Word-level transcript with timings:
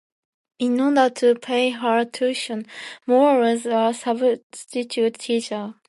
In 0.57 0.81
order 0.81 1.11
to 1.11 1.35
pay 1.35 1.69
her 1.69 2.05
tuition, 2.05 2.65
Moore 3.05 3.39
was 3.39 3.67
a 3.67 3.93
substitute 3.93 5.19
teacher. 5.19 5.75